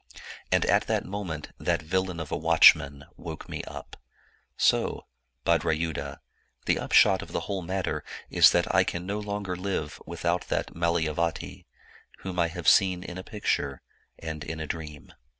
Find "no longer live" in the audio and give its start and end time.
9.05-10.01